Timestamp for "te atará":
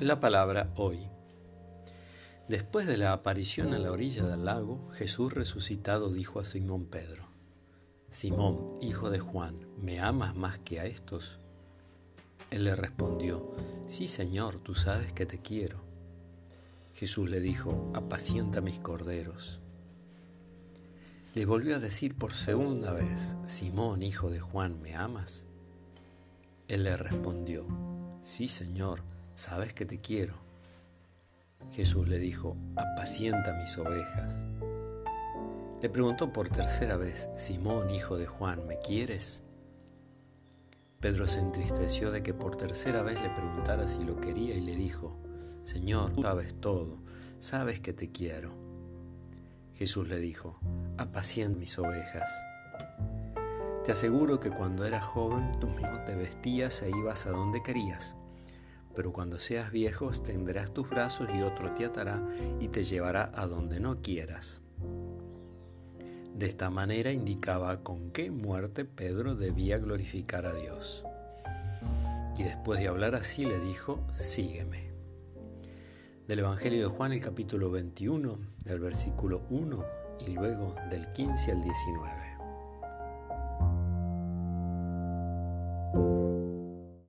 61.70-62.20